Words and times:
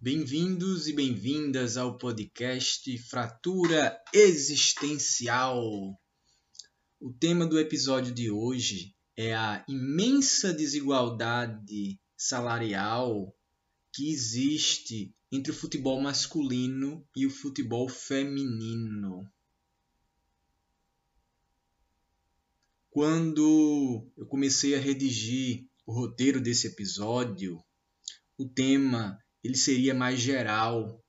Bem-vindos 0.00 0.88
e 0.88 0.92
bem-vindas 0.92 1.76
ao 1.76 1.96
podcast 1.96 2.98
Fratura 3.08 3.96
Existencial. 4.12 5.56
O 6.98 7.12
tema 7.12 7.46
do 7.46 7.60
episódio 7.60 8.12
de 8.12 8.32
hoje 8.32 8.96
é 9.16 9.32
a 9.32 9.64
imensa 9.68 10.52
desigualdade 10.52 12.00
salarial 12.16 13.32
que 13.94 14.10
existe 14.10 15.14
entre 15.30 15.52
o 15.52 15.54
futebol 15.54 16.00
masculino 16.00 17.06
e 17.14 17.26
o 17.26 17.30
futebol 17.30 17.88
feminino. 17.88 19.30
Quando 22.90 24.10
eu 24.16 24.26
comecei 24.26 24.74
a 24.74 24.80
redigir 24.80 25.68
o 25.86 25.92
roteiro 25.92 26.40
desse 26.40 26.66
episódio, 26.66 27.62
o 28.36 28.48
tema 28.48 29.22
ele 29.44 29.56
seria 29.56 29.94
mais 29.94 30.20
geral, 30.20 31.02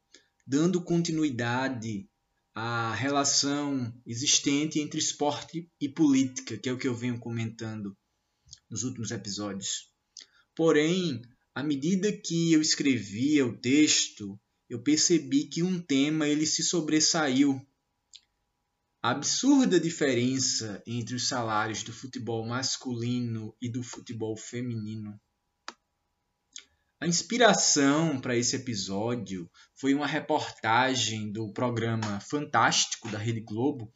dando 0.45 0.83
continuidade 0.83 2.07
à 2.53 2.93
relação 2.93 3.93
existente 4.05 4.79
entre 4.79 4.99
esporte 4.99 5.71
e 5.79 5.87
política, 5.87 6.57
que 6.57 6.69
é 6.69 6.73
o 6.73 6.77
que 6.77 6.87
eu 6.87 6.95
venho 6.95 7.19
comentando 7.19 7.97
nos 8.69 8.83
últimos 8.83 9.11
episódios. 9.11 9.91
Porém, 10.55 11.21
à 11.59 11.63
medida 11.63 12.09
que 12.09 12.53
eu 12.53 12.61
escrevia 12.61 13.45
o 13.45 13.57
texto, 13.57 14.39
eu 14.69 14.81
percebi 14.81 15.43
que 15.43 15.61
um 15.61 15.77
tema 15.77 16.25
ele 16.25 16.45
se 16.45 16.63
sobressaiu. 16.63 17.61
A 19.03 19.11
absurda 19.11 19.77
diferença 19.77 20.81
entre 20.87 21.15
os 21.15 21.27
salários 21.27 21.83
do 21.83 21.91
futebol 21.91 22.47
masculino 22.47 23.53
e 23.61 23.67
do 23.67 23.83
futebol 23.83 24.37
feminino. 24.37 25.19
A 26.97 27.05
inspiração 27.05 28.21
para 28.21 28.37
esse 28.37 28.55
episódio 28.55 29.51
foi 29.75 29.93
uma 29.93 30.07
reportagem 30.07 31.29
do 31.29 31.51
programa 31.51 32.21
Fantástico 32.21 33.09
da 33.09 33.17
Rede 33.17 33.41
Globo, 33.41 33.91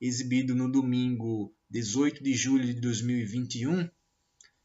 exibido 0.00 0.54
no 0.54 0.72
domingo 0.72 1.54
18 1.68 2.22
de 2.22 2.32
julho 2.32 2.64
de 2.64 2.80
2021, 2.80 3.86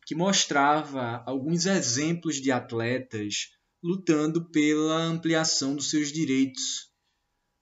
que 0.08 0.16
mostrava 0.16 1.22
alguns 1.26 1.66
exemplos 1.66 2.38
de 2.38 2.50
atletas 2.50 3.50
lutando 3.84 4.50
pela 4.50 5.04
ampliação 5.04 5.76
dos 5.76 5.90
seus 5.90 6.14
direitos. 6.14 6.90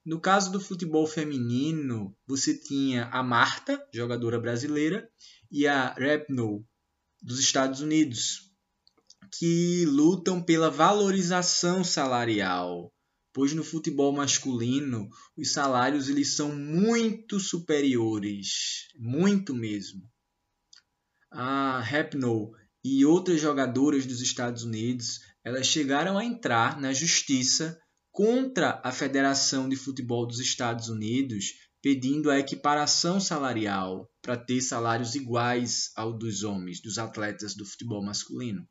No 0.05 0.21
caso 0.21 0.51
do 0.51 0.61
futebol 0.61 1.07
feminino, 1.07 2.15
você 2.27 2.55
tinha 2.55 3.05
a 3.05 3.23
Marta, 3.23 3.83
jogadora 3.91 4.39
brasileira, 4.39 5.09
e 5.51 5.65
a 5.65 5.87
Rapnoe, 5.93 6.63
dos 7.19 7.39
Estados 7.39 7.81
Unidos, 7.81 8.51
que 9.39 9.83
lutam 9.87 10.39
pela 10.39 10.69
valorização 10.69 11.83
salarial, 11.83 12.93
pois 13.33 13.53
no 13.53 13.63
futebol 13.63 14.13
masculino 14.13 15.09
os 15.35 15.51
salários 15.51 16.09
eles 16.09 16.35
são 16.35 16.55
muito 16.55 17.39
superiores, 17.39 18.85
muito 18.95 19.51
mesmo. 19.51 20.07
A 21.35 21.79
Rapnoe 21.81 22.51
e 22.83 23.05
outras 23.05 23.41
jogadoras 23.41 24.05
dos 24.05 24.21
Estados 24.21 24.63
Unidos, 24.63 25.19
elas 25.43 25.67
chegaram 25.67 26.17
a 26.17 26.25
entrar 26.25 26.79
na 26.79 26.93
justiça 26.93 27.77
contra 28.11 28.81
a 28.83 28.91
Federação 28.91 29.69
de 29.69 29.75
Futebol 29.75 30.25
dos 30.25 30.39
Estados 30.39 30.89
Unidos, 30.89 31.53
pedindo 31.81 32.31
a 32.31 32.39
equiparação 32.39 33.19
salarial 33.19 34.09
para 34.21 34.37
ter 34.37 34.61
salários 34.61 35.13
iguais 35.13 35.91
ao 35.95 36.11
dos 36.11 36.43
homens, 36.43 36.81
dos 36.81 36.97
atletas 36.97 37.53
do 37.55 37.65
futebol 37.65 38.03
masculino 38.03 38.67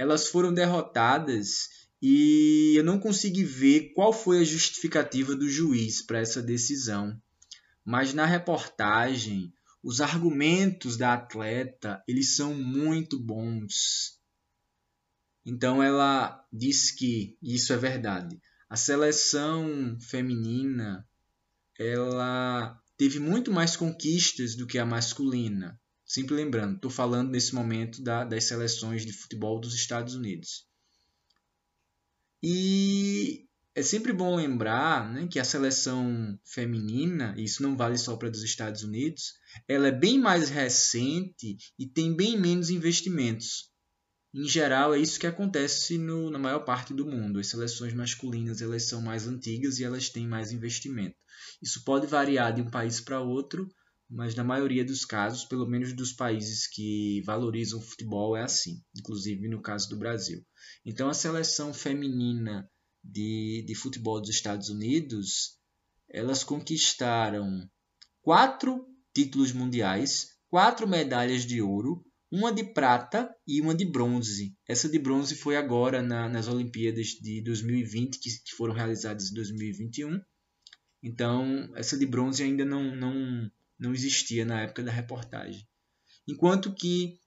elas 0.00 0.28
foram 0.28 0.52
derrotadas 0.52 1.68
e 2.00 2.72
eu 2.74 2.82
não 2.82 2.98
consegui 2.98 3.44
ver 3.44 3.92
qual 3.94 4.14
foi 4.14 4.40
a 4.40 4.44
justificativa 4.44 5.36
do 5.36 5.46
juiz 5.48 6.00
para 6.00 6.20
essa 6.20 6.42
decisão. 6.42 7.20
Mas 7.84 8.14
na 8.14 8.24
reportagem, 8.24 9.52
os 9.82 10.00
argumentos 10.00 10.96
da 10.96 11.14
atleta, 11.14 12.02
eles 12.06 12.36
são 12.36 12.54
muito 12.54 13.18
bons. 13.18 14.18
Então 15.44 15.82
ela 15.82 16.46
diz 16.52 16.90
que 16.90 17.36
isso 17.42 17.72
é 17.72 17.76
verdade. 17.76 18.40
A 18.68 18.76
seleção 18.76 19.98
feminina, 20.00 21.06
ela 21.78 22.78
teve 22.96 23.18
muito 23.18 23.50
mais 23.50 23.76
conquistas 23.76 24.54
do 24.54 24.66
que 24.66 24.78
a 24.78 24.84
masculina. 24.84 25.80
Sempre 26.04 26.34
lembrando, 26.34 26.76
estou 26.76 26.90
falando 26.90 27.30
nesse 27.30 27.54
momento 27.54 28.02
da, 28.02 28.24
das 28.24 28.44
seleções 28.44 29.06
de 29.06 29.12
futebol 29.12 29.58
dos 29.60 29.74
Estados 29.74 30.14
Unidos. 30.14 30.66
E 32.42 33.48
é 33.74 33.82
sempre 33.82 34.12
bom 34.12 34.34
lembrar 34.34 35.12
né, 35.12 35.28
que 35.28 35.38
a 35.38 35.44
seleção 35.44 36.38
feminina, 36.44 37.34
e 37.36 37.44
isso 37.44 37.62
não 37.62 37.76
vale 37.76 37.96
só 37.96 38.16
para 38.16 38.28
os 38.28 38.42
Estados 38.42 38.82
Unidos, 38.82 39.34
ela 39.68 39.88
é 39.88 39.92
bem 39.92 40.18
mais 40.18 40.48
recente 40.48 41.56
e 41.78 41.86
tem 41.86 42.14
bem 42.14 42.38
menos 42.38 42.68
investimentos. 42.68 43.70
Em 44.34 44.48
geral, 44.48 44.94
é 44.94 44.98
isso 44.98 45.18
que 45.18 45.26
acontece 45.26 45.98
no, 45.98 46.30
na 46.30 46.38
maior 46.38 46.60
parte 46.60 46.94
do 46.94 47.06
mundo. 47.06 47.40
As 47.40 47.48
seleções 47.48 47.92
masculinas 47.92 48.62
elas 48.62 48.84
são 48.84 49.02
mais 49.02 49.26
antigas 49.26 49.78
e 49.78 49.84
elas 49.84 50.08
têm 50.08 50.26
mais 50.26 50.52
investimento. 50.52 51.16
Isso 51.60 51.84
pode 51.84 52.06
variar 52.06 52.54
de 52.54 52.62
um 52.62 52.70
país 52.70 53.00
para 53.00 53.20
outro, 53.20 53.68
mas 54.08 54.34
na 54.34 54.44
maioria 54.44 54.84
dos 54.84 55.04
casos, 55.04 55.44
pelo 55.44 55.66
menos 55.66 55.92
dos 55.92 56.12
países 56.12 56.66
que 56.66 57.22
valorizam 57.24 57.78
o 57.78 57.82
futebol, 57.82 58.36
é 58.36 58.42
assim, 58.42 58.82
inclusive 58.96 59.48
no 59.48 59.62
caso 59.62 59.88
do 59.88 59.96
Brasil. 59.96 60.44
Então, 60.84 61.08
a 61.08 61.14
seleção 61.14 61.74
feminina 61.74 62.68
de, 63.02 63.64
de 63.66 63.74
futebol 63.74 64.20
dos 64.20 64.30
Estados 64.30 64.68
Unidos, 64.68 65.58
elas 66.08 66.44
conquistaram 66.44 67.68
quatro 68.22 68.86
títulos 69.14 69.52
mundiais, 69.52 70.30
quatro 70.48 70.86
medalhas 70.86 71.44
de 71.44 71.62
ouro, 71.62 72.04
uma 72.30 72.52
de 72.52 72.62
prata 72.62 73.28
e 73.46 73.60
uma 73.60 73.74
de 73.74 73.84
bronze. 73.84 74.56
Essa 74.68 74.88
de 74.88 74.98
bronze 74.98 75.34
foi 75.34 75.56
agora 75.56 76.00
na, 76.00 76.28
nas 76.28 76.46
Olimpíadas 76.46 77.08
de 77.20 77.42
2020, 77.42 78.18
que, 78.18 78.30
que 78.30 78.54
foram 78.56 78.74
realizadas 78.74 79.30
em 79.30 79.34
2021. 79.34 80.20
Então, 81.02 81.72
essa 81.74 81.96
de 81.98 82.06
bronze 82.06 82.42
ainda 82.42 82.64
não, 82.64 82.94
não 82.94 83.50
não 83.80 83.94
existia 83.94 84.44
na 84.44 84.60
época 84.60 84.82
da 84.82 84.92
reportagem. 84.92 85.66
Enquanto 86.28 86.74
que 86.74 87.18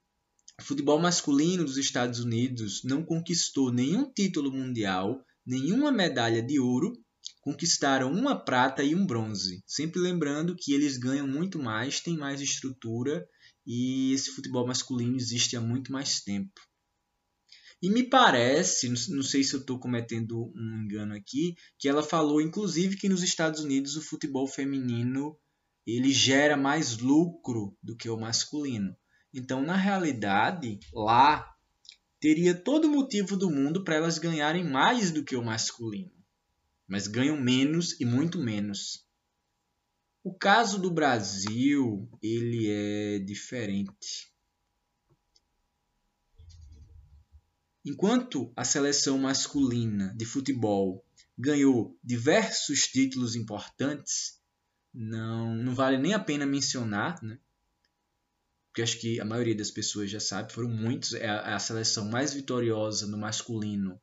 o 0.59 0.63
futebol 0.63 0.99
masculino 0.99 1.65
dos 1.65 1.77
Estados 1.77 2.19
Unidos 2.19 2.83
não 2.83 3.03
conquistou 3.03 3.73
nenhum 3.73 4.09
título 4.13 4.51
mundial, 4.51 5.19
nenhuma 5.45 5.91
medalha 5.91 6.41
de 6.41 6.59
ouro, 6.59 6.93
conquistaram 7.41 8.11
uma 8.11 8.35
prata 8.35 8.83
e 8.83 8.95
um 8.95 9.05
bronze. 9.05 9.61
Sempre 9.67 9.99
lembrando 9.99 10.55
que 10.55 10.73
eles 10.73 10.97
ganham 10.97 11.27
muito 11.27 11.59
mais, 11.59 11.99
têm 11.99 12.17
mais 12.17 12.41
estrutura 12.41 13.27
e 13.65 14.13
esse 14.13 14.31
futebol 14.31 14.65
masculino 14.65 15.17
existe 15.17 15.55
há 15.55 15.61
muito 15.61 15.91
mais 15.91 16.21
tempo. 16.21 16.61
E 17.81 17.89
me 17.89 18.03
parece, 18.03 18.89
não 19.09 19.21
sei 19.21 19.43
se 19.43 19.53
eu 19.53 19.59
estou 19.59 19.77
cometendo 19.77 20.53
um 20.55 20.83
engano 20.85 21.13
aqui, 21.13 21.53
que 21.77 21.89
ela 21.89 22.01
falou 22.01 22.41
inclusive 22.41 22.95
que 22.95 23.09
nos 23.09 23.21
Estados 23.21 23.59
Unidos 23.59 23.97
o 23.97 24.01
futebol 24.01 24.47
feminino 24.47 25.37
ele 25.85 26.13
gera 26.13 26.55
mais 26.55 26.97
lucro 26.99 27.77
do 27.83 27.97
que 27.97 28.09
o 28.09 28.17
masculino. 28.17 28.95
Então, 29.33 29.61
na 29.61 29.75
realidade, 29.75 30.79
lá 30.93 31.52
teria 32.23 32.55
todo 32.55 32.89
motivo 32.89 33.35
do 33.35 33.51
mundo 33.51 33.83
para 33.83 33.95
elas 33.95 34.17
ganharem 34.17 34.63
mais 34.63 35.11
do 35.11 35.25
que 35.25 35.35
o 35.35 35.43
masculino, 35.43 36.09
mas 36.87 37.05
ganham 37.05 37.35
menos 37.35 37.99
e 37.99 38.05
muito 38.05 38.39
menos. 38.39 39.05
O 40.23 40.33
caso 40.33 40.79
do 40.79 40.89
Brasil, 40.89 42.09
ele 42.21 42.69
é 42.69 43.19
diferente. 43.19 44.33
Enquanto 47.83 48.53
a 48.55 48.63
seleção 48.63 49.17
masculina 49.17 50.15
de 50.15 50.23
futebol 50.23 51.05
ganhou 51.37 51.99
diversos 52.01 52.83
títulos 52.83 53.35
importantes, 53.35 54.41
não, 54.93 55.53
não 55.57 55.75
vale 55.75 55.97
nem 55.97 56.13
a 56.13 56.19
pena 56.19 56.45
mencionar, 56.45 57.21
né? 57.21 57.37
Porque 58.73 58.81
acho 58.81 58.99
que 58.99 59.19
a 59.19 59.25
maioria 59.25 59.55
das 59.55 59.69
pessoas 59.69 60.09
já 60.09 60.19
sabe, 60.19 60.51
foram 60.51 60.67
muitos. 60.67 61.13
É 61.13 61.29
a, 61.29 61.51
é 61.51 61.59
seleção 61.59 62.09
mais 62.09 62.33
vitoriosa 62.33 63.05
no 63.05 63.19
masculino 63.19 64.01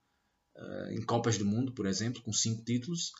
uh, 0.56 0.92
em 0.92 1.02
Copas 1.02 1.36
do 1.36 1.44
Mundo, 1.44 1.74
por 1.74 1.86
exemplo, 1.86 2.22
com 2.22 2.32
cinco 2.32 2.64
títulos. 2.64 3.10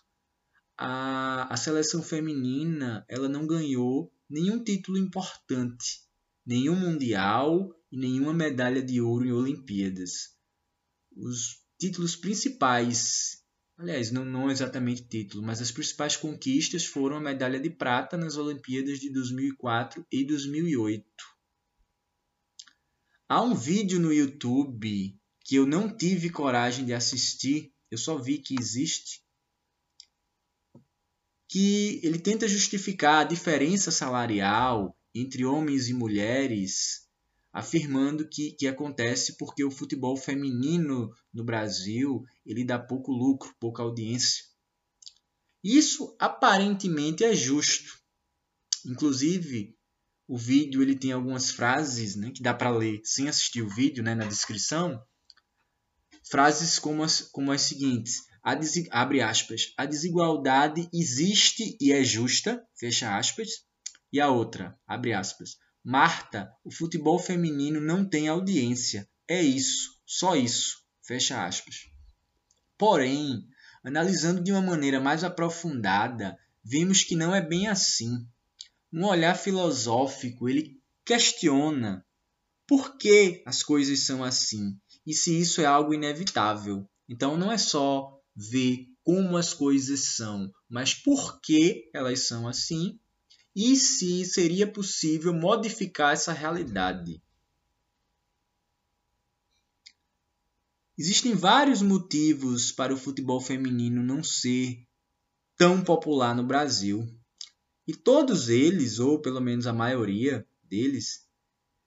A, 0.79 1.53
a 1.53 1.57
seleção 1.57 2.05
feminina 2.05 3.05
ela 3.09 3.29
não 3.29 3.49
ganhou 3.49 4.13
nenhum 4.29 4.63
título 4.63 4.97
importante, 4.97 6.03
nenhum 6.47 6.77
mundial 6.77 7.69
e 7.91 7.99
nenhuma 7.99 8.33
medalha 8.33 8.81
de 8.81 9.01
ouro 9.01 9.27
em 9.27 9.33
Olimpíadas. 9.33 10.37
Os 11.17 11.65
títulos 11.81 12.15
principais 12.15 13.41
Aliás, 13.77 14.13
não, 14.13 14.27
não 14.27 14.51
exatamente 14.51 15.09
título, 15.09 15.43
mas 15.43 15.61
as 15.63 15.73
principais 15.73 16.15
conquistas 16.15 16.85
foram 16.85 17.17
a 17.17 17.21
medalha 17.21 17.59
de 17.59 17.71
prata 17.71 18.15
nas 18.15 18.37
Olimpíadas 18.37 19.01
de 19.01 19.11
2004 19.11 20.07
e 20.13 20.23
2008. 20.25 21.07
Há 23.31 23.41
um 23.41 23.55
vídeo 23.55 24.01
no 24.01 24.13
YouTube 24.13 25.17
que 25.45 25.55
eu 25.55 25.65
não 25.65 25.89
tive 25.97 26.31
coragem 26.31 26.85
de 26.85 26.93
assistir, 26.93 27.73
eu 27.89 27.97
só 27.97 28.19
vi 28.19 28.39
que 28.39 28.57
existe, 28.59 29.23
que 31.49 32.01
ele 32.03 32.19
tenta 32.19 32.49
justificar 32.49 33.21
a 33.21 33.29
diferença 33.29 33.93
salarial 33.93 34.99
entre 35.15 35.45
homens 35.45 35.89
e 35.89 35.95
mulheres 35.95 37.09
afirmando 37.53 38.29
que, 38.29 38.51
que 38.51 38.67
acontece 38.67 39.37
porque 39.37 39.63
o 39.63 39.71
futebol 39.71 40.17
feminino 40.17 41.15
no 41.33 41.45
Brasil 41.45 42.25
ele 42.45 42.65
dá 42.65 42.81
pouco 42.81 43.13
lucro, 43.13 43.55
pouca 43.61 43.81
audiência. 43.81 44.43
Isso 45.63 46.17
aparentemente 46.19 47.23
é 47.23 47.33
justo. 47.33 47.97
Inclusive, 48.85 49.79
o 50.31 50.39
vídeo 50.39 50.81
ele 50.81 50.95
tem 50.95 51.11
algumas 51.11 51.51
frases 51.51 52.15
né, 52.15 52.31
que 52.31 52.41
dá 52.41 52.55
para 52.55 52.71
ler 52.71 53.01
sem 53.03 53.29
assistir 53.29 53.63
o 53.63 53.69
vídeo 53.69 54.01
né, 54.01 54.15
na 54.15 54.25
descrição. 54.25 55.05
Frases 56.31 56.79
como 56.79 57.03
as, 57.03 57.21
como 57.21 57.51
as 57.51 57.63
seguintes. 57.63 58.23
A 58.41 58.57
abre 58.93 59.21
aspas. 59.23 59.75
A 59.77 59.85
desigualdade 59.85 60.89
existe 60.95 61.77
e 61.81 61.93
é 61.93 62.05
justa, 62.05 62.65
fecha 62.79 63.19
aspas. 63.19 63.49
E 64.13 64.21
a 64.21 64.31
outra, 64.31 64.79
abre 64.87 65.13
aspas. 65.13 65.57
Marta, 65.83 66.49
o 66.63 66.71
futebol 66.71 67.19
feminino 67.19 67.81
não 67.81 68.09
tem 68.09 68.29
audiência. 68.29 69.09
É 69.27 69.43
isso, 69.43 70.01
só 70.07 70.37
isso. 70.37 70.77
Fecha 71.03 71.45
aspas. 71.45 71.89
Porém, 72.79 73.49
analisando 73.83 74.41
de 74.45 74.53
uma 74.53 74.63
maneira 74.63 75.01
mais 75.01 75.25
aprofundada, 75.25 76.39
vemos 76.63 77.03
que 77.03 77.17
não 77.17 77.35
é 77.35 77.45
bem 77.45 77.67
assim. 77.67 78.25
Um 78.93 79.07
olhar 79.07 79.37
filosófico, 79.37 80.49
ele 80.49 80.81
questiona 81.05 82.05
por 82.67 82.97
que 82.97 83.43
as 83.47 83.63
coisas 83.63 84.01
são 84.01 84.23
assim 84.23 84.79
e 85.07 85.13
se 85.13 85.39
isso 85.41 85.61
é 85.61 85.65
algo 85.65 85.95
inevitável. 85.95 86.89
Então 87.09 87.37
não 87.37 87.51
é 87.51 87.59
só 87.59 88.21
ver 88.35 88.87
como 89.03 89.37
as 89.37 89.53
coisas 89.53 90.17
são, 90.17 90.53
mas 90.69 90.95
por 90.95 91.41
que 91.41 91.91
elas 91.93 92.27
são 92.27 92.47
assim 92.47 92.99
e 93.55 93.75
se 93.77 94.25
seria 94.25 94.71
possível 94.71 95.35
modificar 95.35 96.13
essa 96.13 96.33
realidade. 96.33 97.21
Existem 100.97 101.35
vários 101.35 101.81
motivos 101.81 102.71
para 102.71 102.93
o 102.93 102.97
futebol 102.97 103.41
feminino 103.41 104.03
não 104.03 104.23
ser 104.23 104.87
tão 105.57 105.83
popular 105.83 106.37
no 106.37 106.45
Brasil. 106.45 107.09
E 107.91 107.93
todos 107.93 108.49
eles, 108.49 109.01
ou 109.01 109.21
pelo 109.21 109.41
menos 109.41 109.67
a 109.67 109.73
maioria 109.73 110.47
deles, 110.63 111.27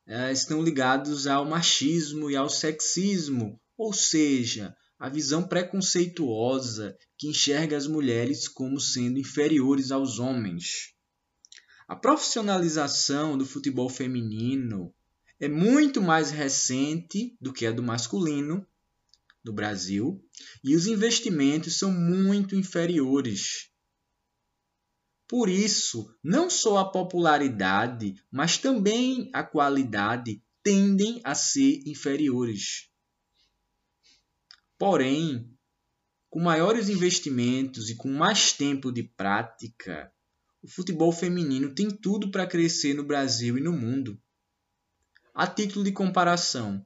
eh, 0.06 0.34
estão 0.34 0.62
ligados 0.62 1.28
ao 1.28 1.46
machismo 1.46 2.30
e 2.30 2.36
ao 2.36 2.50
sexismo, 2.50 3.58
ou 3.78 3.94
seja, 3.94 4.76
a 5.00 5.08
visão 5.08 5.48
preconceituosa 5.48 6.94
que 7.18 7.30
enxerga 7.30 7.78
as 7.78 7.88
mulheres 7.88 8.50
como 8.50 8.82
sendo 8.82 9.18
inferiores 9.18 9.92
aos 9.92 10.20
homens. 10.20 10.94
A 11.88 11.96
profissionalização 11.96 13.38
do 13.38 13.46
futebol 13.46 13.88
feminino 13.88 14.94
é 15.40 15.48
muito 15.48 16.02
mais 16.02 16.32
recente 16.32 17.34
do 17.40 17.54
que 17.54 17.66
a 17.66 17.72
do 17.72 17.82
masculino 17.82 18.68
no 19.42 19.54
Brasil 19.54 20.22
e 20.62 20.76
os 20.76 20.86
investimentos 20.86 21.80
são 21.80 21.94
muito 21.94 22.58
inferiores. 22.58 23.72
Por 25.34 25.50
isso, 25.50 26.16
não 26.24 26.48
só 26.48 26.78
a 26.78 26.92
popularidade, 26.92 28.14
mas 28.30 28.60
também 28.60 29.32
a 29.34 29.42
qualidade 29.42 30.44
tendem 30.62 31.20
a 31.24 31.34
ser 31.34 31.82
inferiores. 31.88 32.88
Porém, 34.78 35.52
com 36.30 36.40
maiores 36.40 36.88
investimentos 36.88 37.90
e 37.90 37.96
com 37.96 38.10
mais 38.10 38.54
tempo 38.54 38.92
de 38.92 39.02
prática, 39.02 40.14
o 40.62 40.68
futebol 40.68 41.12
feminino 41.12 41.74
tem 41.74 41.90
tudo 41.90 42.30
para 42.30 42.46
crescer 42.46 42.94
no 42.94 43.04
Brasil 43.04 43.58
e 43.58 43.62
no 43.62 43.74
mundo. 43.74 44.22
A 45.34 45.48
título 45.48 45.84
de 45.84 45.92
comparação, 45.92 46.86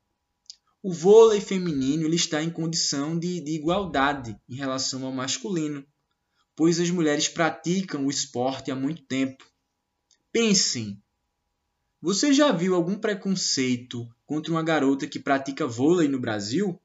o 0.82 0.94
vôlei 0.94 1.42
feminino 1.42 2.08
está 2.14 2.42
em 2.42 2.50
condição 2.50 3.20
de, 3.20 3.42
de 3.42 3.52
igualdade 3.52 4.40
em 4.48 4.56
relação 4.56 5.06
ao 5.06 5.12
masculino, 5.12 5.86
pois 6.58 6.80
as 6.80 6.90
mulheres 6.90 7.30
praticam 7.30 8.08
o 8.08 8.10
esporte 8.10 8.72
há 8.72 8.76
muito 8.76 9.04
tempo. 9.04 9.46
Pensem, 10.32 11.00
você 12.02 12.34
já 12.34 12.52
viu 12.52 12.74
algum 12.74 12.96
preconceito 12.96 14.10
contra 14.26 14.52
uma 14.52 14.64
garota 14.64 15.06
que 15.06 15.20
pratica 15.20 15.68
vôlei 15.68 16.08
no 16.08 16.20
Brasil? 16.20 16.82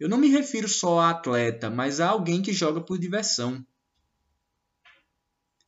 Eu 0.00 0.08
não 0.08 0.18
me 0.18 0.28
refiro 0.28 0.68
só 0.68 0.98
a 0.98 1.10
atleta, 1.10 1.70
mas 1.70 2.00
a 2.00 2.08
alguém 2.08 2.42
que 2.42 2.52
joga 2.52 2.80
por 2.80 2.98
diversão. 2.98 3.64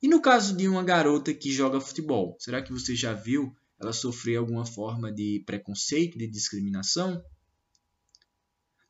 E 0.03 0.09
no 0.09 0.21
caso 0.21 0.57
de 0.57 0.67
uma 0.67 0.83
garota 0.83 1.33
que 1.33 1.53
joga 1.53 1.81
futebol, 1.81 2.37
será 2.41 2.61
que 2.61 2.73
você 2.73 2.97
já 2.97 3.13
viu 3.13 3.55
ela 3.79 3.93
sofrer 3.93 4.39
alguma 4.39 4.67
forma 4.67 5.13
de 5.13 5.41
preconceito, 5.47 6.19
de 6.19 6.27
discriminação? 6.27 7.25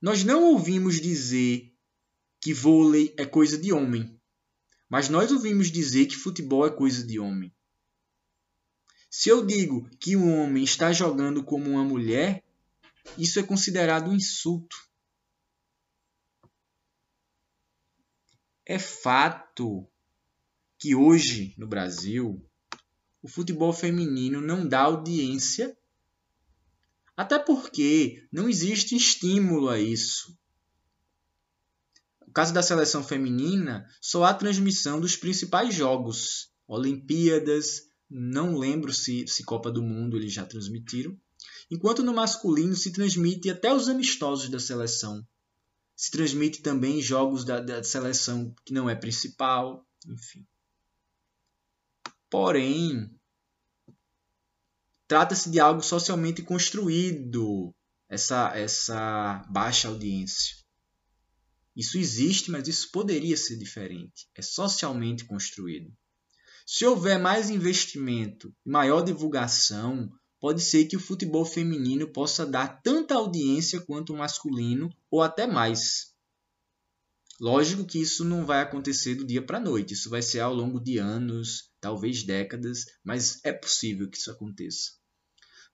Nós 0.00 0.24
não 0.24 0.44
ouvimos 0.44 0.98
dizer 0.98 1.75
que 2.46 2.54
vôlei 2.54 3.12
é 3.16 3.26
coisa 3.26 3.58
de 3.58 3.72
homem, 3.72 4.16
mas 4.88 5.08
nós 5.08 5.32
ouvimos 5.32 5.68
dizer 5.68 6.06
que 6.06 6.14
futebol 6.14 6.64
é 6.64 6.70
coisa 6.70 7.04
de 7.04 7.18
homem. 7.18 7.52
Se 9.10 9.28
eu 9.28 9.44
digo 9.44 9.90
que 9.98 10.14
um 10.16 10.32
homem 10.32 10.62
está 10.62 10.92
jogando 10.92 11.42
como 11.42 11.68
uma 11.68 11.82
mulher, 11.82 12.44
isso 13.18 13.40
é 13.40 13.42
considerado 13.42 14.08
um 14.08 14.14
insulto. 14.14 14.76
É 18.64 18.78
fato 18.78 19.84
que 20.78 20.94
hoje 20.94 21.52
no 21.58 21.66
Brasil 21.66 22.48
o 23.20 23.26
futebol 23.26 23.72
feminino 23.72 24.40
não 24.40 24.68
dá 24.68 24.82
audiência, 24.82 25.76
até 27.16 27.40
porque 27.40 28.24
não 28.30 28.48
existe 28.48 28.94
estímulo 28.94 29.68
a 29.68 29.80
isso. 29.80 30.38
Caso 32.36 32.52
da 32.52 32.62
seleção 32.62 33.02
feminina, 33.02 33.88
só 33.98 34.24
há 34.24 34.34
transmissão 34.34 35.00
dos 35.00 35.16
principais 35.16 35.74
jogos, 35.74 36.50
Olimpíadas, 36.68 37.84
não 38.10 38.58
lembro 38.58 38.92
se, 38.92 39.26
se 39.26 39.42
Copa 39.42 39.72
do 39.72 39.82
Mundo 39.82 40.18
eles 40.18 40.34
já 40.34 40.44
transmitiram, 40.44 41.18
enquanto 41.70 42.02
no 42.02 42.12
masculino 42.12 42.76
se 42.76 42.92
transmite 42.92 43.48
até 43.48 43.72
os 43.72 43.88
amistosos 43.88 44.50
da 44.50 44.58
seleção. 44.58 45.26
Se 45.96 46.10
transmite 46.10 46.60
também 46.60 47.00
jogos 47.00 47.42
da, 47.42 47.58
da 47.58 47.82
seleção 47.82 48.54
que 48.66 48.74
não 48.74 48.90
é 48.90 48.94
principal, 48.94 49.82
enfim. 50.06 50.46
Porém, 52.28 53.18
trata-se 55.08 55.48
de 55.48 55.58
algo 55.58 55.80
socialmente 55.80 56.42
construído, 56.42 57.74
essa, 58.10 58.54
essa 58.54 59.42
baixa 59.48 59.88
audiência. 59.88 60.65
Isso 61.76 61.98
existe, 61.98 62.50
mas 62.50 62.66
isso 62.66 62.90
poderia 62.90 63.36
ser 63.36 63.56
diferente. 63.56 64.26
É 64.34 64.40
socialmente 64.40 65.26
construído. 65.26 65.92
Se 66.66 66.86
houver 66.86 67.18
mais 67.18 67.50
investimento 67.50 68.52
maior 68.64 69.02
divulgação, 69.02 70.10
pode 70.40 70.62
ser 70.62 70.86
que 70.86 70.96
o 70.96 71.00
futebol 71.00 71.44
feminino 71.44 72.10
possa 72.10 72.46
dar 72.46 72.80
tanta 72.82 73.14
audiência 73.14 73.80
quanto 73.80 74.14
o 74.14 74.16
masculino 74.16 74.90
ou 75.10 75.22
até 75.22 75.46
mais. 75.46 76.14
Lógico 77.38 77.84
que 77.84 78.00
isso 78.00 78.24
não 78.24 78.46
vai 78.46 78.62
acontecer 78.62 79.14
do 79.14 79.26
dia 79.26 79.42
para 79.42 79.58
a 79.58 79.60
noite, 79.60 79.92
isso 79.92 80.08
vai 80.08 80.22
ser 80.22 80.40
ao 80.40 80.54
longo 80.54 80.80
de 80.80 80.96
anos, 80.96 81.70
talvez 81.80 82.22
décadas, 82.22 82.86
mas 83.04 83.38
é 83.44 83.52
possível 83.52 84.08
que 84.08 84.16
isso 84.16 84.30
aconteça. 84.30 84.92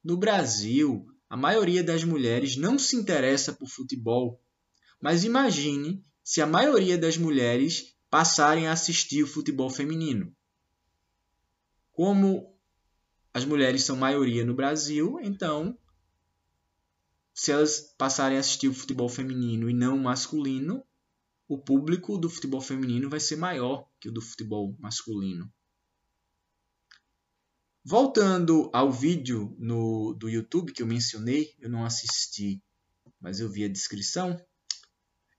No 0.03 0.17
Brasil, 0.17 1.07
a 1.31 1.37
maioria 1.37 1.85
das 1.85 2.03
mulheres 2.03 2.57
não 2.57 2.79
se 2.79 2.97
interessa 2.97 3.53
por 3.53 3.69
futebol, 3.69 4.43
mas 5.03 5.25
imagine 5.25 6.05
se 6.23 6.41
a 6.41 6.47
maioria 6.47 6.97
das 6.97 7.17
mulheres 7.17 7.97
passarem 8.09 8.69
a 8.69 8.73
assistir 8.73 9.25
o 9.25 9.27
futebol 9.27 9.69
feminino. 9.69 10.33
Como 11.91 12.57
as 13.35 13.45
mulheres 13.45 13.83
são 13.83 13.97
maioria 13.97 14.45
no 14.45 14.55
Brasil, 14.55 15.19
então, 15.21 15.77
se 17.35 17.51
elas 17.51 17.95
passarem 17.99 18.37
a 18.37 18.41
assistir 18.41 18.69
o 18.69 18.75
futebol 18.75 19.09
feminino 19.09 19.69
e 19.69 19.75
não 19.75 19.97
o 19.97 20.03
masculino, 20.03 20.85
o 21.49 21.59
público 21.59 22.17
do 22.17 22.31
futebol 22.31 22.61
feminino 22.61 23.11
vai 23.11 23.19
ser 23.19 23.37
maior 23.37 23.89
que 23.99 24.09
o 24.09 24.13
do 24.13 24.23
futebol 24.23 24.77
masculino. 24.79 25.53
Voltando 27.85 28.71
ao 28.73 28.93
vídeo 28.93 29.57
no, 29.59 30.15
do 30.15 30.29
YouTube 30.29 30.73
que 30.73 30.81
eu 30.81 30.87
mencionei, 30.87 31.57
eu 31.59 31.69
não 31.69 31.85
assisti, 31.85 32.63
mas 33.21 33.41
eu 33.41 33.51
vi 33.51 33.65
a 33.65 33.69
descrição. 33.69 34.41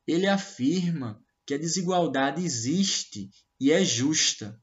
Ele 0.08 0.28
afirma 0.28 1.24
que 1.46 1.54
a 1.54 1.58
desigualdade 1.58 2.44
existe 2.44 3.30
e 3.60 3.72
é 3.72 3.84
justa. 3.84 4.62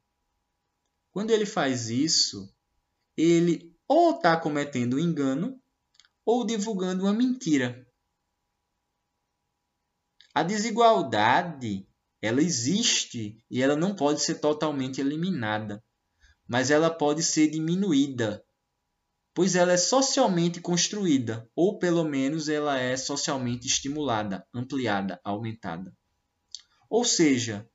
Quando 1.11 1.31
ele 1.31 1.47
faz 1.47 1.89
isso, 1.89 2.53
ele 3.17 3.75
ou 3.89 4.17
está 4.17 4.37
cometendo 4.37 4.97
um 4.97 5.01
engano 5.01 5.61
ou 6.25 6.47
divulgando 6.47 7.05
uma 7.05 7.13
mentira. 7.13 7.87
A 10.33 10.43
desigualdade, 10.43 11.89
ela 12.23 12.41
existe 12.41 13.43
e 13.51 13.61
ela 13.61 13.75
não 13.75 13.97
pode 13.97 14.21
ser 14.21 14.37
totalmente 14.37 15.01
eliminada, 15.01 15.83
mas 16.47 16.71
ela 16.71 16.89
pode 16.89 17.23
ser 17.23 17.49
diminuída, 17.49 18.45
pois 19.35 19.55
ela 19.55 19.73
é 19.73 19.77
socialmente 19.77 20.61
construída, 20.61 21.49
ou 21.55 21.79
pelo 21.79 22.05
menos 22.05 22.49
ela 22.49 22.79
é 22.79 22.97
socialmente 22.97 23.67
estimulada, 23.67 24.47
ampliada, 24.53 25.21
aumentada. 25.25 25.95
Ou 26.89 27.05
seja, 27.05 27.69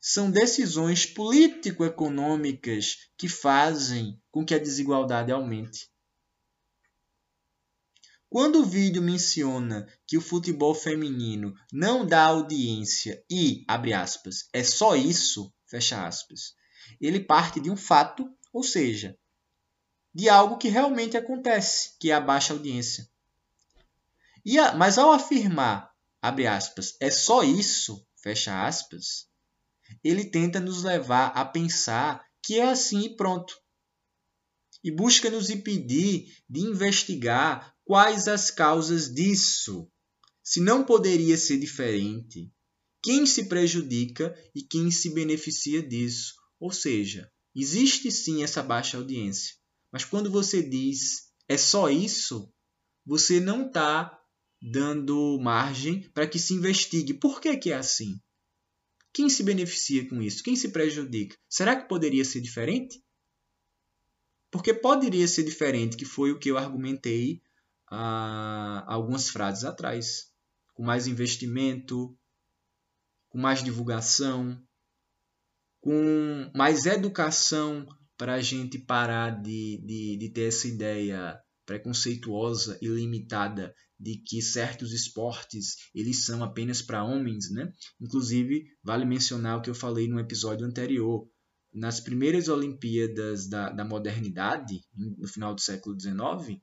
são 0.00 0.30
decisões 0.30 1.04
político-econômicas 1.04 3.10
que 3.18 3.28
fazem 3.28 4.20
com 4.30 4.44
que 4.44 4.54
a 4.54 4.58
desigualdade 4.58 5.30
aumente. 5.30 5.90
Quando 8.30 8.60
o 8.60 8.64
vídeo 8.64 9.02
menciona 9.02 9.88
que 10.06 10.16
o 10.16 10.20
futebol 10.20 10.72
feminino 10.72 11.52
não 11.72 12.06
dá 12.06 12.26
audiência 12.26 13.20
e, 13.28 13.64
abre 13.66 13.92
aspas, 13.92 14.48
é 14.52 14.62
só 14.62 14.94
isso, 14.94 15.52
fecha 15.66 16.06
aspas, 16.06 16.54
ele 17.00 17.18
parte 17.18 17.60
de 17.60 17.68
um 17.68 17.76
fato, 17.76 18.32
ou 18.52 18.62
seja, 18.62 19.18
de 20.14 20.28
algo 20.28 20.58
que 20.58 20.68
realmente 20.68 21.16
acontece, 21.16 21.96
que 21.98 22.10
é 22.10 22.14
a 22.14 22.20
baixa 22.20 22.52
audiência. 22.52 23.08
A, 24.58 24.74
mas 24.74 24.98
ao 24.98 25.12
afirmar, 25.12 25.92
abre 26.20 26.46
aspas, 26.46 26.96
é 27.00 27.10
só 27.10 27.42
isso, 27.42 28.04
fecha 28.16 28.66
aspas, 28.66 29.28
ele 30.02 30.24
tenta 30.24 30.60
nos 30.60 30.82
levar 30.82 31.28
a 31.28 31.44
pensar 31.44 32.24
que 32.42 32.58
é 32.58 32.70
assim 32.70 33.02
e 33.02 33.16
pronto. 33.16 33.54
E 34.82 34.90
busca 34.90 35.30
nos 35.30 35.50
impedir 35.50 36.34
de 36.48 36.60
investigar 36.60 37.74
quais 37.84 38.28
as 38.28 38.50
causas 38.50 39.12
disso. 39.12 39.90
Se 40.42 40.60
não 40.60 40.84
poderia 40.84 41.36
ser 41.36 41.58
diferente, 41.58 42.50
quem 43.02 43.26
se 43.26 43.44
prejudica 43.44 44.34
e 44.54 44.62
quem 44.62 44.90
se 44.90 45.10
beneficia 45.10 45.82
disso. 45.82 46.34
Ou 46.58 46.72
seja, 46.72 47.30
existe 47.54 48.10
sim 48.10 48.42
essa 48.42 48.62
baixa 48.62 48.96
audiência, 48.96 49.54
mas 49.92 50.04
quando 50.04 50.30
você 50.30 50.62
diz 50.62 51.30
é 51.48 51.56
só 51.56 51.88
isso, 51.88 52.52
você 53.04 53.40
não 53.40 53.66
está 53.66 54.16
dando 54.62 55.38
margem 55.40 56.08
para 56.10 56.26
que 56.26 56.38
se 56.38 56.54
investigue 56.54 57.14
por 57.14 57.40
que, 57.40 57.56
que 57.56 57.72
é 57.72 57.76
assim. 57.76 58.20
Quem 59.12 59.28
se 59.28 59.42
beneficia 59.42 60.08
com 60.08 60.22
isso? 60.22 60.42
Quem 60.42 60.54
se 60.54 60.68
prejudica? 60.68 61.36
Será 61.48 61.74
que 61.74 61.88
poderia 61.88 62.24
ser 62.24 62.40
diferente? 62.40 63.02
Porque 64.50 64.72
poderia 64.72 65.26
ser 65.26 65.44
diferente, 65.44 65.96
que 65.96 66.04
foi 66.04 66.30
o 66.30 66.38
que 66.38 66.50
eu 66.50 66.58
argumentei 66.58 67.42
há 67.88 68.84
algumas 68.86 69.28
frases 69.28 69.64
atrás. 69.64 70.30
Com 70.74 70.84
mais 70.84 71.06
investimento, 71.06 72.16
com 73.28 73.38
mais 73.38 73.62
divulgação, 73.62 74.60
com 75.80 76.50
mais 76.54 76.86
educação 76.86 77.86
para 78.20 78.34
a 78.34 78.42
gente 78.42 78.78
parar 78.78 79.30
de, 79.40 79.82
de, 79.82 80.18
de 80.18 80.28
ter 80.28 80.48
essa 80.48 80.68
ideia 80.68 81.40
preconceituosa 81.64 82.78
e 82.82 82.86
limitada 82.86 83.74
de 83.98 84.18
que 84.18 84.42
certos 84.42 84.92
esportes 84.92 85.76
eles 85.94 86.26
são 86.26 86.44
apenas 86.44 86.82
para 86.82 87.02
homens, 87.02 87.50
né? 87.50 87.72
Inclusive, 87.98 88.66
vale 88.84 89.06
mencionar 89.06 89.56
o 89.56 89.62
que 89.62 89.70
eu 89.70 89.74
falei 89.74 90.06
no 90.06 90.20
episódio 90.20 90.66
anterior. 90.66 91.26
Nas 91.72 91.98
primeiras 91.98 92.48
Olimpíadas 92.48 93.48
da, 93.48 93.70
da 93.70 93.86
modernidade, 93.86 94.82
no 94.94 95.26
final 95.26 95.54
do 95.54 95.60
século 95.62 95.98
XIX, 95.98 96.60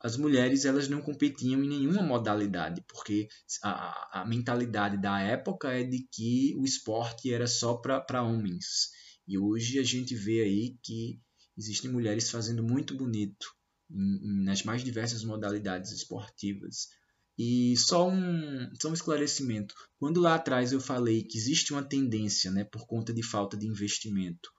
as 0.00 0.16
mulheres 0.16 0.64
elas 0.64 0.88
não 0.88 1.02
competiam 1.02 1.64
em 1.64 1.68
nenhuma 1.68 2.02
modalidade, 2.02 2.84
porque 2.86 3.26
a, 3.64 4.20
a 4.20 4.24
mentalidade 4.24 4.96
da 4.96 5.20
época 5.20 5.72
é 5.72 5.82
de 5.82 6.06
que 6.12 6.54
o 6.56 6.64
esporte 6.64 7.34
era 7.34 7.48
só 7.48 7.74
para 7.74 8.22
homens. 8.22 8.96
E 9.28 9.36
hoje 9.38 9.78
a 9.78 9.84
gente 9.84 10.14
vê 10.14 10.40
aí 10.40 10.78
que 10.82 11.20
existem 11.56 11.90
mulheres 11.90 12.30
fazendo 12.30 12.62
muito 12.62 12.96
bonito 12.96 13.46
nas 13.90 14.62
mais 14.62 14.82
diversas 14.82 15.22
modalidades 15.22 15.92
esportivas. 15.92 16.88
E 17.36 17.76
só 17.76 18.08
um, 18.08 18.70
só 18.80 18.88
um 18.88 18.94
esclarecimento. 18.94 19.74
Quando 19.98 20.20
lá 20.20 20.34
atrás 20.34 20.72
eu 20.72 20.80
falei 20.80 21.22
que 21.22 21.36
existe 21.36 21.72
uma 21.72 21.82
tendência, 21.82 22.50
né, 22.50 22.64
por 22.64 22.86
conta 22.86 23.12
de 23.12 23.22
falta 23.22 23.56
de 23.56 23.66
investimento 23.66 24.50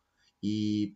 e 0.41 0.95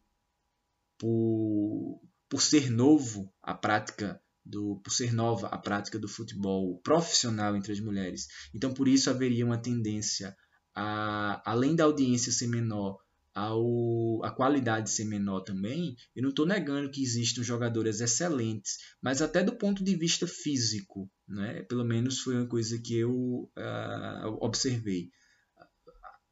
por, 0.97 1.99
por 2.29 2.41
ser 2.41 2.69
novo 2.69 3.33
a 3.41 3.55
prática 3.55 4.21
do, 4.45 4.79
por 4.83 4.91
ser 4.91 5.13
nova 5.13 5.47
a 5.47 5.57
prática 5.57 5.97
do 5.97 6.07
futebol 6.07 6.79
profissional 6.81 7.55
entre 7.55 7.73
as 7.73 7.79
mulheres. 7.79 8.27
Então, 8.53 8.73
por 8.73 8.87
isso 8.87 9.09
haveria 9.09 9.45
uma 9.45 9.57
tendência 9.57 10.35
a, 10.75 11.41
além 11.49 11.75
da 11.75 11.83
audiência 11.83 12.31
ser 12.31 12.47
menor, 12.47 13.02
ao, 13.33 14.23
a 14.23 14.31
qualidade 14.31 14.89
ser 14.89 15.05
menor 15.05 15.41
também, 15.41 15.95
eu 16.15 16.21
não 16.21 16.29
estou 16.29 16.45
negando 16.45 16.91
que 16.91 17.01
existam 17.01 17.41
jogadores 17.41 17.99
excelentes, 17.99 18.77
mas 19.01 19.21
até 19.21 19.43
do 19.43 19.55
ponto 19.55 19.83
de 19.83 19.95
vista 19.95 20.27
físico, 20.27 21.09
né? 21.27 21.63
pelo 21.63 21.83
menos 21.83 22.19
foi 22.19 22.35
uma 22.35 22.47
coisa 22.47 22.79
que 22.79 22.95
eu 22.95 23.11
uh, 23.11 24.37
observei. 24.39 25.09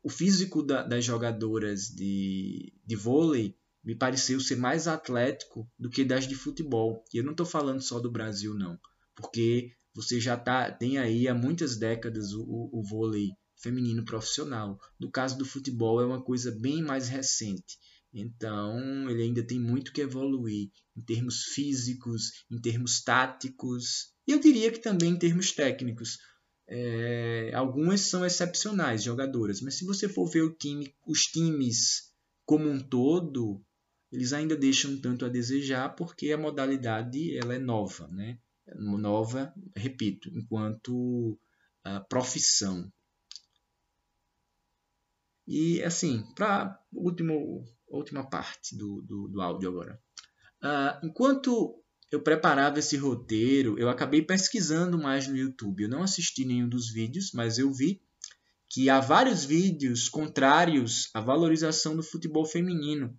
O 0.03 0.09
físico 0.09 0.63
da, 0.63 0.83
das 0.83 1.03
jogadoras 1.03 1.87
de, 1.87 2.73
de 2.85 2.95
vôlei 2.95 3.55
me 3.83 3.95
pareceu 3.95 4.39
ser 4.39 4.57
mais 4.57 4.87
atlético 4.87 5.67
do 5.77 5.89
que 5.89 6.05
das 6.05 6.27
de 6.27 6.35
futebol. 6.35 7.03
E 7.13 7.17
eu 7.17 7.23
não 7.23 7.31
estou 7.31 7.45
falando 7.45 7.81
só 7.81 7.99
do 7.99 8.11
Brasil, 8.11 8.53
não, 8.53 8.79
porque 9.15 9.71
você 9.93 10.19
já 10.19 10.37
tá, 10.37 10.71
tem 10.71 10.97
aí 10.97 11.27
há 11.27 11.33
muitas 11.33 11.77
décadas 11.77 12.31
o, 12.33 12.43
o, 12.43 12.79
o 12.79 12.83
vôlei 12.83 13.31
feminino 13.61 14.03
profissional. 14.03 14.79
No 14.99 15.09
caso 15.09 15.37
do 15.37 15.45
futebol, 15.45 16.01
é 16.01 16.05
uma 16.05 16.21
coisa 16.21 16.51
bem 16.51 16.81
mais 16.81 17.07
recente. 17.07 17.77
Então, 18.13 19.09
ele 19.09 19.23
ainda 19.23 19.43
tem 19.43 19.59
muito 19.59 19.93
que 19.93 20.01
evoluir 20.01 20.69
em 20.95 21.01
termos 21.01 21.43
físicos, 21.45 22.43
em 22.49 22.59
termos 22.59 23.01
táticos, 23.01 24.11
e 24.27 24.31
eu 24.31 24.39
diria 24.39 24.71
que 24.71 24.79
também 24.79 25.11
em 25.11 25.19
termos 25.19 25.51
técnicos. 25.51 26.17
É, 26.67 27.51
algumas 27.53 28.01
são 28.01 28.25
excepcionais 28.25 29.03
jogadoras, 29.03 29.61
mas 29.61 29.75
se 29.75 29.85
você 29.85 30.07
for 30.07 30.25
ver 30.29 30.55
time, 30.55 30.93
os 31.05 31.23
times 31.23 32.11
como 32.45 32.69
um 32.69 32.79
todo, 32.79 33.61
eles 34.11 34.31
ainda 34.31 34.55
deixam 34.55 34.99
tanto 34.99 35.25
a 35.25 35.29
desejar 35.29 35.95
porque 35.95 36.31
a 36.31 36.37
modalidade 36.37 37.37
ela 37.37 37.55
é 37.55 37.59
nova, 37.59 38.07
né? 38.07 38.39
Nova, 38.75 39.53
repito, 39.75 40.29
enquanto 40.29 41.37
uh, 41.85 42.07
profissão. 42.07 42.91
E 45.47 45.81
assim, 45.83 46.23
para 46.35 46.63
a 46.63 46.79
última 47.89 48.29
parte 48.29 48.75
do, 48.75 49.01
do, 49.01 49.27
do 49.27 49.41
áudio 49.41 49.69
agora. 49.69 50.01
Uh, 50.63 51.07
enquanto 51.07 51.81
eu 52.11 52.21
preparava 52.21 52.79
esse 52.79 52.97
roteiro, 52.97 53.79
eu 53.79 53.89
acabei 53.89 54.21
pesquisando 54.21 54.97
mais 54.97 55.27
no 55.27 55.35
YouTube. 55.35 55.83
Eu 55.83 55.89
não 55.89 56.03
assisti 56.03 56.45
nenhum 56.45 56.69
dos 56.69 56.91
vídeos, 56.91 57.31
mas 57.33 57.57
eu 57.57 57.71
vi 57.73 58.01
que 58.69 58.89
há 58.89 58.99
vários 58.99 59.43
vídeos 59.43 60.07
contrários 60.07 61.09
à 61.13 61.19
valorização 61.19 61.95
do 61.95 62.03
futebol 62.03 62.45
feminino 62.45 63.17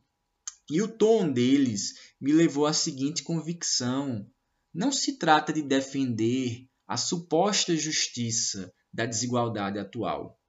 e 0.71 0.81
o 0.81 0.89
tom 0.89 1.31
deles 1.31 1.95
me 2.21 2.33
levou 2.33 2.67
à 2.67 2.73
seguinte 2.73 3.23
convicção: 3.23 4.27
não 4.73 4.91
se 4.91 5.19
trata 5.19 5.53
de 5.53 5.61
defender 5.61 6.67
a 6.87 6.97
suposta 6.97 7.77
justiça 7.77 8.73
da 8.93 9.05
desigualdade 9.05 9.79
atual, 9.79 10.41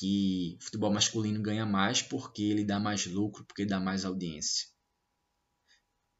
que 0.00 0.56
o 0.58 0.64
futebol 0.64 0.90
masculino 0.90 1.42
ganha 1.42 1.66
mais 1.66 2.00
porque 2.00 2.42
ele 2.42 2.64
dá 2.64 2.80
mais 2.80 3.04
lucro, 3.04 3.44
porque 3.44 3.66
dá 3.66 3.78
mais 3.78 4.02
audiência. 4.06 4.66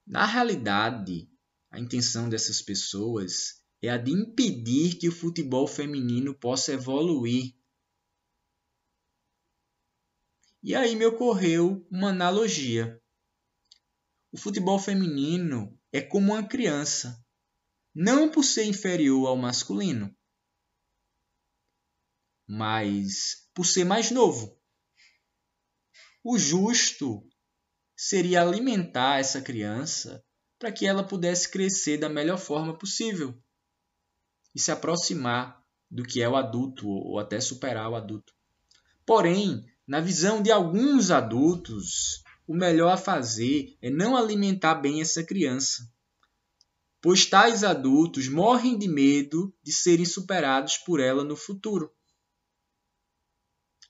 Na 0.07 0.27
realidade, 0.27 1.31
a 1.71 1.81
intenção 1.81 2.29
dessas 2.29 2.61
pessoas 2.61 3.65
é 3.81 3.89
a 3.89 3.97
de 3.97 4.11
impedir 4.11 4.97
que 4.97 5.09
o 5.09 5.13
futebol 5.13 5.67
feminino 5.67 6.35
possa 6.35 6.75
evoluir 6.75 7.55
e 10.63 10.75
aí 10.75 10.95
me 10.95 11.07
ocorreu 11.07 11.87
uma 11.91 12.11
analogia. 12.11 13.03
O 14.31 14.37
futebol 14.37 14.79
feminino 14.79 15.75
é 15.91 16.03
como 16.03 16.35
uma 16.35 16.47
criança, 16.47 17.25
não 17.95 18.31
por 18.31 18.45
ser 18.45 18.65
inferior 18.65 19.27
ao 19.27 19.39
masculino, 19.39 20.15
mas 22.53 23.49
por 23.55 23.65
ser 23.65 23.85
mais 23.85 24.11
novo. 24.11 24.59
O 26.25 26.37
justo 26.37 27.25
seria 27.95 28.43
alimentar 28.43 29.21
essa 29.21 29.41
criança 29.41 30.21
para 30.59 30.73
que 30.73 30.85
ela 30.85 31.07
pudesse 31.07 31.49
crescer 31.49 31.99
da 31.99 32.09
melhor 32.09 32.39
forma 32.39 32.77
possível 32.77 33.41
e 34.53 34.59
se 34.59 34.73
aproximar 34.73 35.65
do 35.89 36.03
que 36.03 36.21
é 36.21 36.29
o 36.29 36.35
adulto, 36.35 36.89
ou 36.89 37.21
até 37.21 37.41
superar 37.41 37.89
o 37.89 37.95
adulto. 37.95 38.35
Porém, 39.07 39.65
na 39.87 40.01
visão 40.01 40.43
de 40.43 40.51
alguns 40.51 41.13
adultos, 41.13 42.21
o 42.49 42.55
melhor 42.55 42.93
a 42.93 42.97
fazer 42.97 43.79
é 43.81 43.91
não 43.91 44.17
alimentar 44.17 44.75
bem 44.75 45.01
essa 45.01 45.23
criança, 45.23 45.89
pois 47.01 47.27
tais 47.27 47.63
adultos 47.63 48.29
morrem 48.29 48.77
de 48.77 48.89
medo 48.89 49.55
de 49.63 49.73
serem 49.73 50.05
superados 50.05 50.79
por 50.79 50.99
ela 50.99 51.23
no 51.23 51.37
futuro. 51.37 51.95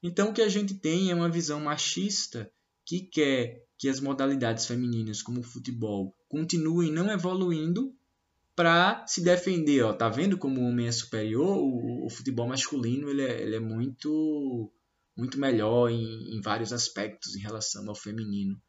Então, 0.02 0.30
o 0.30 0.32
que 0.32 0.42
a 0.42 0.48
gente 0.48 0.74
tem 0.74 1.10
é 1.10 1.14
uma 1.14 1.28
visão 1.28 1.60
machista 1.60 2.50
que 2.84 3.00
quer 3.00 3.66
que 3.78 3.88
as 3.88 4.00
modalidades 4.00 4.66
femininas, 4.66 5.22
como 5.22 5.40
o 5.40 5.44
futebol, 5.44 6.14
continuem 6.28 6.92
não 6.92 7.10
evoluindo 7.10 7.94
para 8.54 9.06
se 9.06 9.22
defender. 9.22 9.82
Ó, 9.82 9.92
tá 9.92 10.08
vendo 10.08 10.36
como 10.36 10.60
o 10.60 10.64
homem 10.64 10.86
é 10.86 10.92
superior? 10.92 11.56
O, 11.56 12.04
o 12.04 12.10
futebol 12.10 12.46
masculino 12.46 13.08
ele 13.08 13.22
é, 13.22 13.40
ele 13.42 13.56
é, 13.56 13.60
muito, 13.60 14.70
muito 15.16 15.40
melhor 15.40 15.88
em, 15.90 16.36
em 16.36 16.40
vários 16.42 16.72
aspectos 16.72 17.34
em 17.34 17.40
relação 17.40 17.88
ao 17.88 17.94
feminino. 17.94 18.60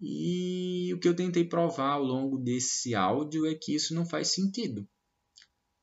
E 0.00 0.92
o 0.94 1.00
que 1.00 1.08
eu 1.08 1.16
tentei 1.16 1.44
provar 1.44 1.94
ao 1.94 2.04
longo 2.04 2.38
desse 2.38 2.94
áudio 2.94 3.44
é 3.44 3.54
que 3.54 3.74
isso 3.74 3.92
não 3.92 4.06
faz 4.06 4.28
sentido. 4.28 4.88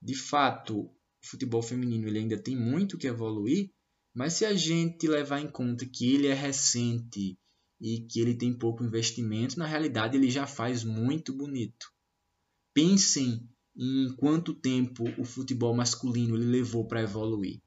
De 0.01 0.15
fato, 0.15 0.79
o 0.79 0.91
futebol 1.21 1.61
feminino 1.61 2.07
ele 2.07 2.19
ainda 2.19 2.41
tem 2.41 2.55
muito 2.55 2.97
que 2.97 3.07
evoluir, 3.07 3.69
mas 4.17 4.33
se 4.33 4.45
a 4.45 4.55
gente 4.55 5.07
levar 5.07 5.41
em 5.41 5.47
conta 5.47 5.85
que 5.85 6.11
ele 6.11 6.25
é 6.25 6.33
recente 6.33 7.37
e 7.79 8.01
que 8.01 8.19
ele 8.19 8.33
tem 8.33 8.51
pouco 8.51 8.83
investimento, 8.83 9.59
na 9.59 9.67
realidade 9.67 10.17
ele 10.17 10.31
já 10.31 10.47
faz 10.47 10.83
muito 10.83 11.31
bonito. 11.31 11.93
Pensem 12.73 13.47
em 13.75 14.11
quanto 14.15 14.55
tempo 14.55 15.03
o 15.19 15.23
futebol 15.23 15.71
masculino 15.75 16.35
ele 16.35 16.45
levou 16.47 16.87
para 16.87 17.03
evoluir. 17.03 17.61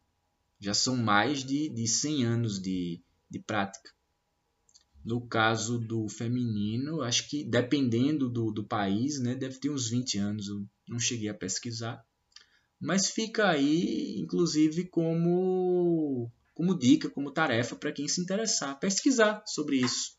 Já 0.59 0.75
são 0.75 0.97
mais 0.97 1.45
de, 1.45 1.69
de 1.69 1.87
100 1.87 2.25
anos 2.25 2.61
de, 2.61 3.00
de 3.30 3.38
prática. 3.38 3.88
No 5.04 5.25
caso 5.28 5.78
do 5.78 6.09
feminino, 6.09 7.00
acho 7.00 7.28
que 7.28 7.45
dependendo 7.45 8.28
do, 8.28 8.50
do 8.50 8.64
país, 8.64 9.21
né, 9.21 9.37
deve 9.37 9.61
ter 9.61 9.71
uns 9.71 9.88
20 9.88 10.19
anos, 10.19 10.49
eu 10.49 10.66
não 10.88 10.99
cheguei 10.99 11.28
a 11.28 11.35
pesquisar. 11.35 12.04
Mas 12.80 13.09
fica 13.09 13.49
aí, 13.49 14.19
inclusive, 14.19 14.87
como, 14.87 16.28
como 16.61 16.79
dica, 16.79 17.09
como 17.09 17.33
tarefa 17.33 17.75
para 17.75 17.90
quem 17.90 18.07
se 18.07 18.21
interessar, 18.21 18.79
pesquisar 18.79 19.43
sobre 19.47 19.76
isso. 19.76 20.14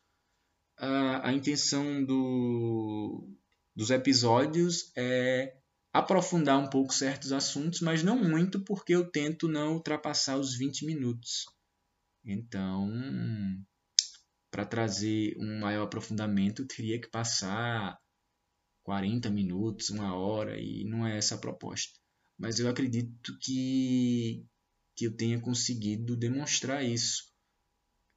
A, 0.76 1.28
a 1.28 1.32
intenção 1.32 2.04
do, 2.04 3.28
dos 3.76 3.90
episódios 3.90 4.90
é 4.96 5.54
aprofundar 5.92 6.58
um 6.58 6.68
pouco 6.68 6.92
certos 6.92 7.30
assuntos, 7.30 7.80
mas 7.80 8.02
não 8.02 8.16
muito, 8.16 8.64
porque 8.64 8.92
eu 8.92 9.08
tento 9.08 9.46
não 9.46 9.74
ultrapassar 9.74 10.36
os 10.36 10.56
20 10.58 10.84
minutos. 10.84 11.44
Então, 12.24 12.90
para 14.50 14.66
trazer 14.66 15.36
um 15.38 15.60
maior 15.60 15.84
aprofundamento, 15.84 16.66
teria 16.66 17.00
que 17.00 17.08
passar 17.08 17.96
40 18.82 19.30
minutos, 19.30 19.90
uma 19.90 20.16
hora, 20.16 20.60
e 20.60 20.82
não 20.86 21.06
é 21.06 21.18
essa 21.18 21.36
a 21.36 21.38
proposta. 21.38 21.96
Mas 22.36 22.58
eu 22.58 22.68
acredito 22.68 23.38
que, 23.38 24.44
que 24.94 25.06
eu 25.06 25.16
tenha 25.16 25.40
conseguido 25.40 26.16
demonstrar 26.16 26.84
isso, 26.84 27.24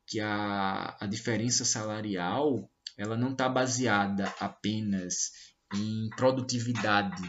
que 0.07 0.19
a, 0.19 0.97
a 0.99 1.07
diferença 1.07 1.65
salarial 1.65 2.69
ela 2.97 3.17
não 3.17 3.31
está 3.31 3.49
baseada 3.49 4.27
apenas 4.39 5.31
em 5.73 6.09
produtividade, 6.15 7.23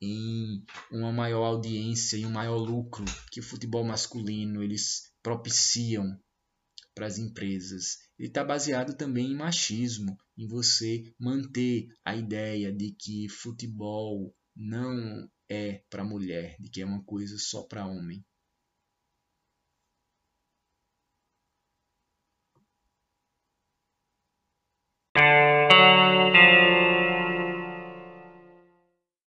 em 0.00 0.64
uma 0.90 1.12
maior 1.12 1.44
audiência 1.44 2.16
e 2.16 2.24
um 2.24 2.30
maior 2.30 2.56
lucro 2.56 3.04
que 3.30 3.40
o 3.40 3.42
futebol 3.42 3.84
masculino 3.84 4.62
eles 4.62 5.12
propiciam 5.22 6.18
para 6.94 7.06
as 7.06 7.18
empresas. 7.18 7.98
Ele 8.18 8.28
está 8.28 8.42
baseado 8.42 8.96
também 8.96 9.32
em 9.32 9.36
machismo, 9.36 10.16
em 10.36 10.46
você 10.46 11.12
manter 11.18 11.88
a 12.04 12.16
ideia 12.16 12.72
de 12.72 12.92
que 12.92 13.28
futebol 13.28 14.34
não 14.54 15.28
é 15.48 15.82
para 15.90 16.04
mulher, 16.04 16.56
de 16.58 16.70
que 16.70 16.80
é 16.80 16.86
uma 16.86 17.04
coisa 17.04 17.36
só 17.38 17.62
para 17.62 17.86
homem. 17.86 18.24